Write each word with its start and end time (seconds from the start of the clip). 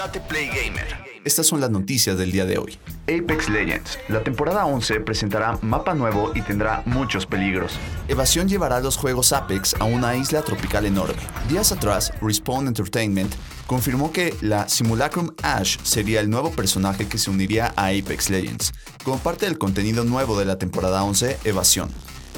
Date 0.00 0.18
Play 0.18 0.46
Gamer. 0.46 0.86
Estas 1.26 1.46
son 1.46 1.60
las 1.60 1.68
noticias 1.68 2.16
del 2.16 2.32
día 2.32 2.46
de 2.46 2.56
hoy. 2.56 2.78
Apex 3.02 3.50
Legends. 3.50 3.98
La 4.08 4.24
temporada 4.24 4.64
11 4.64 5.00
presentará 5.00 5.58
mapa 5.60 5.92
nuevo 5.92 6.32
y 6.34 6.40
tendrá 6.40 6.82
muchos 6.86 7.26
peligros. 7.26 7.78
Evasión 8.08 8.48
llevará 8.48 8.80
los 8.80 8.96
juegos 8.96 9.34
Apex 9.34 9.74
a 9.78 9.84
una 9.84 10.16
isla 10.16 10.40
tropical 10.40 10.86
enorme. 10.86 11.20
Días 11.50 11.70
atrás, 11.70 12.14
Respawn 12.22 12.66
Entertainment 12.66 13.30
confirmó 13.66 14.10
que 14.10 14.34
la 14.40 14.70
Simulacrum 14.70 15.32
Ash 15.42 15.76
sería 15.82 16.20
el 16.20 16.30
nuevo 16.30 16.50
personaje 16.50 17.06
que 17.06 17.18
se 17.18 17.28
uniría 17.28 17.74
a 17.76 17.88
Apex 17.88 18.30
Legends, 18.30 18.72
como 19.04 19.18
parte 19.18 19.44
del 19.44 19.58
contenido 19.58 20.04
nuevo 20.04 20.38
de 20.38 20.46
la 20.46 20.56
temporada 20.56 21.04
11, 21.04 21.40
Evasión. 21.44 21.90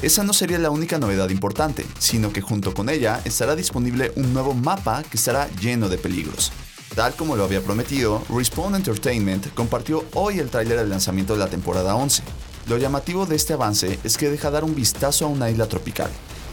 Esa 0.00 0.24
no 0.24 0.32
sería 0.32 0.58
la 0.58 0.70
única 0.70 0.98
novedad 0.98 1.28
importante, 1.28 1.84
sino 1.98 2.32
que 2.32 2.40
junto 2.40 2.72
con 2.72 2.88
ella 2.88 3.20
estará 3.26 3.54
disponible 3.54 4.12
un 4.16 4.32
nuevo 4.32 4.54
mapa 4.54 5.02
que 5.02 5.18
estará 5.18 5.46
lleno 5.60 5.90
de 5.90 5.98
peligros. 5.98 6.52
Tal 6.94 7.14
como 7.14 7.36
lo 7.36 7.44
había 7.44 7.62
prometido, 7.62 8.22
Respawn 8.28 8.74
Entertainment 8.74 9.54
compartió 9.54 10.04
hoy 10.12 10.40
el 10.40 10.50
tráiler 10.50 10.78
del 10.78 10.90
lanzamiento 10.90 11.34
de 11.34 11.38
la 11.38 11.48
temporada 11.48 11.94
11. 11.94 12.24
Lo 12.68 12.78
llamativo 12.78 13.26
de 13.26 13.36
este 13.36 13.52
avance 13.52 14.00
es 14.02 14.16
que 14.16 14.28
deja 14.28 14.50
dar 14.50 14.64
un 14.64 14.74
vistazo 14.74 15.24
a 15.24 15.28
una 15.28 15.50
isla 15.50 15.66
tropical, 15.66 16.10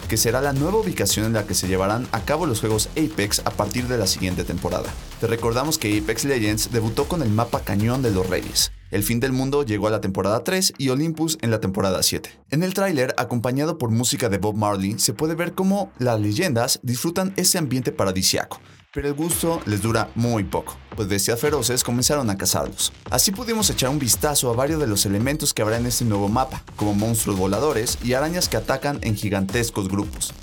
que 0.08 0.16
será 0.16 0.40
la 0.40 0.54
nueva 0.54 0.78
ubicación 0.78 1.26
en 1.26 1.34
la 1.34 1.48
que 1.48 1.56
se 1.56 1.68
llevarán 1.68 2.08
a 2.12 2.22
cabo 2.22 2.46
los 2.46 2.60
juegos 2.60 2.88
Apex 2.92 3.42
a 3.46 3.52
partir 3.52 3.88
de 3.88 3.98
la 3.98 4.06
siguiente 4.06 4.44
temporada. 4.44 4.94
Te 5.20 5.26
recordamos 5.26 5.80
que 5.80 5.98
Apex 5.98 6.26
Legends 6.26 6.72
debutó 6.72 7.08
con 7.08 7.24
el 7.24 7.30
mapa 7.30 7.62
Cañón 7.62 8.04
de 8.04 8.12
los 8.12 8.30
Reyes. 8.30 8.72
El 8.90 9.04
fin 9.04 9.20
del 9.20 9.34
mundo 9.34 9.64
llegó 9.64 9.88
a 9.88 9.92
la 9.92 10.00
temporada 10.00 10.46
3 10.46 10.76
y 10.78 10.90
Olympus 10.90 11.38
en 11.42 11.52
la 11.52 11.60
temporada 11.60 12.02
7. 12.02 12.30
En 12.52 12.64
el 12.64 12.74
tráiler, 12.74 13.14
acompañado 13.18 13.78
por 13.78 13.92
música 13.92 14.30
de 14.30 14.38
Bob 14.38 14.56
Marley, 14.56 14.98
se 14.98 15.14
puede 15.14 15.36
ver 15.36 15.54
cómo 15.54 15.92
las 16.00 16.22
leyendas 16.22 16.80
disfrutan 16.84 17.34
ese 17.36 17.58
ambiente 17.58 17.92
paradisiaco, 17.92 18.62
pero 18.94 19.10
el 19.10 19.14
gusto 19.14 19.62
les 19.66 19.82
dura 19.82 20.10
muy 20.16 20.46
poco, 20.46 20.78
pues 20.96 21.10
bestias 21.10 21.38
feroces 21.38 21.84
comenzaron 21.84 22.30
a 22.30 22.38
cazarlos. 22.38 22.94
Así 23.12 23.32
pudimos 23.32 23.70
echar 23.70 23.90
un 23.90 24.00
vistazo 24.00 24.50
a 24.50 24.56
varios 24.56 24.80
de 24.80 24.88
los 24.88 25.06
elementos 25.06 25.54
que 25.54 25.64
habrá 25.64 25.78
en 25.78 25.86
este 25.86 26.06
nuevo 26.06 26.30
mapa, 26.30 26.64
como 26.78 26.94
monstruos 26.94 27.38
voladores 27.38 27.98
y 28.06 28.14
arañas 28.14 28.48
que 28.48 28.56
atacan 28.56 29.00
en 29.02 29.18
gigantescos 29.18 29.90
grupos. 29.90 30.34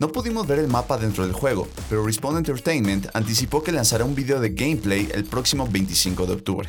No 0.00 0.10
pudimos 0.10 0.48
ver 0.48 0.58
el 0.58 0.66
mapa 0.66 0.98
dentro 0.98 1.24
del 1.24 1.32
juego, 1.32 1.68
pero 1.88 2.04
Respawn 2.04 2.38
Entertainment 2.38 3.06
anticipó 3.14 3.62
que 3.62 3.70
lanzará 3.70 4.04
un 4.04 4.16
video 4.16 4.40
de 4.40 4.48
gameplay 4.48 5.08
el 5.14 5.24
próximo 5.24 5.68
25 5.70 6.26
de 6.26 6.32
octubre. 6.32 6.68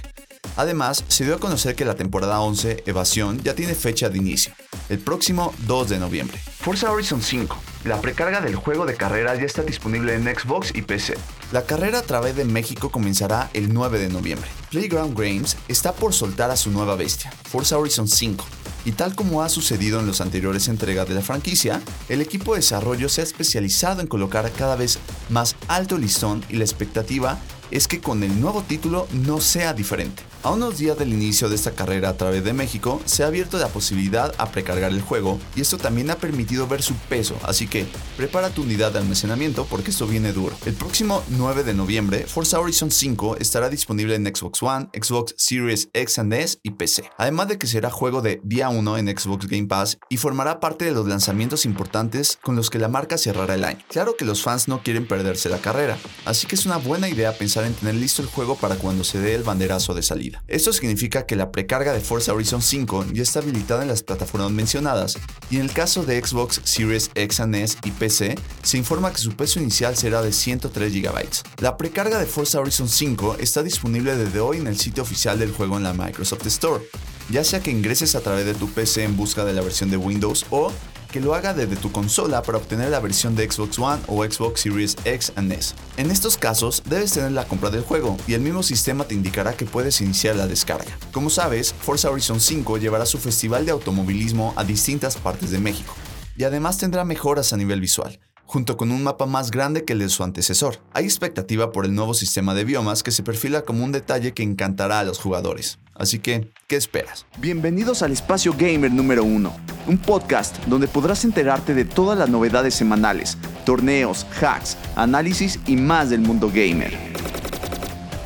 Además, 0.58 1.04
se 1.08 1.26
dio 1.26 1.36
a 1.36 1.40
conocer 1.40 1.76
que 1.76 1.86
la 1.86 1.96
temporada 1.96 2.40
11, 2.40 2.84
Evasión, 2.86 3.42
ya 3.44 3.56
tiene 3.56 3.76
fecha 3.76 4.10
de 4.10 4.18
inicio, 4.18 4.54
el 4.90 5.00
próximo 5.00 5.54
2 5.68 5.90
de 5.90 6.00
noviembre. 6.00 6.40
Forza 6.60 6.92
Horizon 6.92 7.22
5. 7.22 7.58
La 7.84 8.02
precarga 8.02 8.42
del 8.42 8.56
juego 8.56 8.86
de 8.86 8.96
carreras 8.96 9.40
ya 9.40 9.46
está 9.46 9.62
disponible 9.62 10.16
en 10.16 10.24
Xbox 10.24 10.72
y 10.74 10.82
PC. 10.82 11.16
La 11.52 11.66
carrera 11.66 12.00
a 12.00 12.04
través 12.04 12.36
de 12.36 12.46
México 12.46 12.90
comenzará 12.90 13.50
el 13.54 13.74
9 13.74 14.00
de 14.00 14.10
noviembre. 14.10 14.50
Playground 14.72 15.18
Games 15.18 15.58
está 15.68 15.94
por 15.94 16.14
soltar 16.14 16.50
a 16.52 16.58
su 16.58 16.72
nueva 16.72 16.96
bestia, 16.96 17.32
Forza 17.44 17.78
Horizon 17.78 18.08
5, 18.08 18.46
y 18.86 18.92
tal 18.92 19.16
como 19.16 19.42
ha 19.42 19.50
sucedido 19.50 20.00
en 20.00 20.08
las 20.08 20.22
anteriores 20.22 20.68
entregas 20.68 21.08
de 21.10 21.16
la 21.16 21.22
franquicia, 21.22 21.82
el 22.08 22.22
equipo 22.22 22.54
de 22.54 22.60
desarrollo 22.60 23.10
se 23.10 23.22
ha 23.22 23.24
especializado 23.24 24.00
en 24.00 24.08
colocar 24.08 24.52
cada 24.52 24.76
vez 24.76 25.00
más 25.30 25.56
alto 25.68 25.98
listón 25.98 26.46
y 26.50 26.58
la 26.58 26.66
expectativa 26.66 27.40
es 27.72 27.88
que 27.88 28.00
con 28.00 28.24
el 28.24 28.40
nuevo 28.40 28.62
título 28.62 29.08
no 29.12 29.42
sea 29.42 29.74
diferente. 29.74 30.24
A 30.46 30.52
unos 30.52 30.78
días 30.78 30.96
del 31.00 31.12
inicio 31.12 31.50
de 31.50 31.56
esta 31.56 31.72
carrera 31.72 32.10
a 32.10 32.18
través 32.18 32.44
de 32.44 32.54
México, 32.54 33.02
se 33.06 33.24
ha 33.24 33.28
abierto 33.28 33.58
la 33.58 33.70
posibilidad 33.70 34.32
a 34.38 34.52
precargar 34.52 34.92
el 34.92 35.02
juego 35.02 35.40
y 35.56 35.62
esto 35.62 35.80
también 35.80 36.12
ha 36.12 36.18
permitido 36.18 36.68
ver 36.68 36.84
su 36.84 36.94
peso, 37.10 37.36
así 37.42 37.66
que 37.66 37.88
prepara 38.16 38.52
tu 38.52 38.62
unidad 38.62 38.92
de 38.92 39.00
almacenamiento 39.00 39.66
porque 39.66 39.90
esto 39.90 40.06
viene 40.06 40.34
duro. 40.34 40.56
El 40.68 40.76
próximo 40.76 41.24
9 41.30 41.64
de 41.64 41.74
noviembre, 41.74 42.28
Forza 42.28 42.60
Horizon 42.60 42.92
5 42.92 43.38
estará 43.38 43.70
disponible 43.70 44.14
en 44.14 44.28
Xbox 44.28 44.62
One, 44.62 44.88
Xbox 44.94 45.34
Series 45.36 45.90
X 45.94 46.20
and 46.20 46.32
S 46.36 46.60
y 46.62 46.70
PC, 46.70 47.10
además 47.18 47.48
de 47.48 47.58
que 47.58 47.66
será 47.66 47.90
juego 47.90 48.22
de 48.22 48.40
día 48.44 48.70
1 48.70 48.98
en 49.00 49.18
Xbox 49.18 49.48
Game 49.48 49.66
Pass 49.66 49.98
y 50.10 50.18
formará 50.18 50.60
parte 50.60 50.86
de 50.86 50.92
los 50.92 51.08
lanzamientos 51.08 51.66
importantes 51.66 52.38
con 52.44 52.56
los 52.56 52.70
que 52.70 52.78
la 52.78 52.88
marca 52.88 53.18
cerrará 53.18 53.56
el 53.56 53.64
año. 53.64 53.80
Claro 53.90 54.16
que 54.16 54.26
los 54.26 54.44
fans 54.44 54.68
no 54.68 54.84
quieren 54.84 55.08
perderse 55.08 55.50
la 55.50 55.58
carrera, 55.58 55.98
así 56.24 56.46
que 56.46 56.54
es 56.54 56.68
una 56.68 56.78
buena 56.78 57.10
idea 57.10 57.36
pensar 57.36 57.66
en 57.66 57.74
tener 57.74 57.96
listo 57.96 58.22
el 58.22 58.28
juego 58.28 58.56
para 58.56 58.76
cuando 58.76 59.04
se 59.04 59.18
dé 59.18 59.34
el 59.34 59.42
banderazo 59.42 59.96
de 59.96 60.04
salida. 60.04 60.35
Esto 60.48 60.74
significa 60.74 61.26
que 61.26 61.36
la 61.36 61.52
precarga 61.52 61.94
de 61.94 62.00
Forza 62.00 62.34
Horizon 62.34 62.62
5 62.62 63.08
ya 63.14 63.24
está 63.24 63.40
habilitada 63.40 63.82
en 63.82 63.88
las 63.88 64.04
plataformas 64.04 64.52
mencionadas 64.52 65.18
y 65.50 65.58
en 65.58 65.64
el 65.64 65.72
caso 65.72 66.04
de 66.04 66.24
Xbox 66.24 66.62
Series 66.64 67.12
X 67.16 67.40
S 67.40 67.78
y 67.84 67.92
PC 67.92 68.36
se 68.62 68.78
informa 68.78 69.12
que 69.12 69.18
su 69.18 69.36
peso 69.36 69.60
inicial 69.60 69.96
será 69.96 70.22
de 70.22 70.32
103 70.32 70.94
GB. 70.94 71.28
La 71.60 71.78
precarga 71.78 72.20
de 72.20 72.26
Forza 72.26 72.60
Horizon 72.60 72.90
5 72.90 73.38
está 73.40 73.64
disponible 73.64 74.16
desde 74.16 74.40
hoy 74.40 74.58
en 74.58 74.68
el 74.68 74.78
sitio 74.78 75.04
oficial 75.04 75.40
del 75.40 75.52
juego 75.52 75.78
en 75.78 75.84
la 75.84 75.94
Microsoft 75.94 76.46
Store, 76.48 76.84
ya 77.30 77.44
sea 77.44 77.62
que 77.62 77.72
ingreses 77.72 78.16
a 78.16 78.22
través 78.22 78.46
de 78.46 78.54
tu 78.54 78.70
PC 78.70 79.04
en 79.04 79.18
busca 79.18 79.46
de 79.46 79.54
la 79.54 79.62
versión 79.62 79.90
de 79.90 79.98
Windows 79.98 80.46
o 80.50 80.72
que 81.16 81.22
lo 81.22 81.34
haga 81.34 81.54
desde 81.54 81.78
tu 81.78 81.94
consola 81.94 82.42
para 82.42 82.58
obtener 82.58 82.90
la 82.90 83.00
versión 83.00 83.38
de 83.38 83.50
Xbox 83.50 83.80
One 83.80 84.02
o 84.08 84.26
Xbox 84.26 84.60
Series 84.60 84.98
X 85.06 85.32
and 85.38 85.50
S. 85.50 85.74
En 85.96 86.12
estos 86.12 86.38
casos, 86.38 86.84
debes 86.90 87.14
tener 87.14 87.32
la 87.32 87.46
compra 87.46 87.70
del 87.70 87.84
juego 87.84 88.18
y 88.28 88.34
el 88.34 88.42
mismo 88.42 88.64
sistema 88.64 89.06
te 89.06 89.16
indicará 89.16 89.54
que 89.54 89.64
puedes 89.64 90.02
iniciar 90.02 90.36
la 90.36 90.46
descarga. 90.46 90.92
Como 91.14 91.30
sabes, 91.30 91.74
Forza 91.74 92.10
Horizon 92.10 92.42
5 92.42 92.80
llevará 92.80 93.06
su 93.06 93.18
festival 93.18 93.66
de 93.66 93.72
automovilismo 93.72 94.54
a 94.58 94.66
distintas 94.66 95.16
partes 95.16 95.52
de 95.52 95.60
México 95.60 95.96
y 96.36 96.44
además 96.44 96.80
tendrá 96.80 97.06
mejoras 97.06 97.54
a 97.54 97.56
nivel 97.56 97.80
visual 97.80 98.20
junto 98.46 98.78
con 98.78 98.92
un 98.92 99.04
mapa 99.04 99.26
más 99.26 99.52
grande 99.52 99.86
que 99.86 99.94
el 99.94 100.00
de 100.00 100.10
su 100.10 100.24
antecesor. 100.24 100.80
Hay 100.94 101.06
expectativa 101.06 101.72
por 101.72 101.86
el 101.86 101.96
nuevo 101.96 102.14
sistema 102.14 102.54
de 102.54 102.64
biomas 102.64 103.04
que 103.04 103.12
se 103.12 103.24
perfila 103.24 103.64
como 103.64 103.84
un 103.84 103.92
detalle 103.92 104.34
que 104.34 104.44
encantará 104.44 105.00
a 105.00 105.04
los 105.04 105.20
jugadores. 105.20 105.80
Así 105.96 106.20
que, 106.20 106.52
¿qué 106.68 106.76
esperas? 106.76 107.26
Bienvenidos 107.40 108.02
al 108.02 108.12
Espacio 108.12 108.54
Gamer 108.54 108.92
número 108.92 109.24
1, 109.24 109.56
un 109.88 109.98
podcast 109.98 110.58
donde 110.66 110.88
podrás 110.88 111.24
enterarte 111.26 111.74
de 111.74 111.86
todas 111.86 112.18
las 112.18 112.30
novedades 112.30 112.76
semanales, 112.76 113.38
torneos, 113.66 114.26
hacks, 114.42 114.78
análisis 114.96 115.60
y 115.68 115.76
más 115.76 116.10
del 116.10 116.22
mundo 116.22 116.52
gamer. 116.54 116.94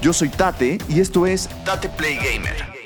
Yo 0.02 0.14
soy 0.14 0.30
Tate 0.30 0.78
y 0.88 1.00
esto 1.00 1.26
es 1.26 1.50
Date 1.66 1.90
Play 1.90 2.16
Gamer. 2.16 2.79